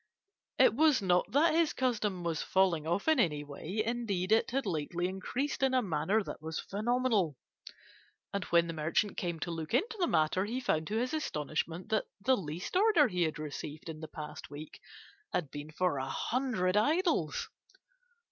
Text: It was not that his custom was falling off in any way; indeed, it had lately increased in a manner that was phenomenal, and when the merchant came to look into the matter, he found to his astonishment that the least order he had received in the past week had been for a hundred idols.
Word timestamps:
It 0.57 0.73
was 0.73 0.99
not 1.03 1.31
that 1.31 1.53
his 1.53 1.73
custom 1.73 2.23
was 2.23 2.41
falling 2.41 2.87
off 2.87 3.07
in 3.07 3.19
any 3.19 3.43
way; 3.43 3.83
indeed, 3.85 4.31
it 4.31 4.49
had 4.49 4.65
lately 4.65 5.07
increased 5.07 5.61
in 5.61 5.75
a 5.75 5.83
manner 5.83 6.23
that 6.23 6.41
was 6.41 6.57
phenomenal, 6.59 7.37
and 8.33 8.43
when 8.45 8.65
the 8.65 8.73
merchant 8.73 9.15
came 9.15 9.39
to 9.41 9.51
look 9.51 9.75
into 9.75 9.97
the 9.99 10.07
matter, 10.07 10.45
he 10.45 10.59
found 10.59 10.87
to 10.87 10.97
his 10.97 11.13
astonishment 11.13 11.89
that 11.89 12.05
the 12.19 12.35
least 12.35 12.75
order 12.75 13.07
he 13.09 13.21
had 13.21 13.37
received 13.37 13.89
in 13.89 13.99
the 13.99 14.07
past 14.07 14.49
week 14.49 14.79
had 15.33 15.51
been 15.51 15.69
for 15.71 15.99
a 15.99 16.09
hundred 16.09 16.75
idols. 16.75 17.49